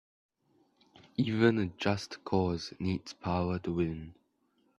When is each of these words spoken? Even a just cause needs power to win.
Even 1.17 1.59
a 1.59 1.67
just 1.67 2.23
cause 2.23 2.73
needs 2.79 3.13
power 3.13 3.59
to 3.59 3.71
win. 3.71 4.15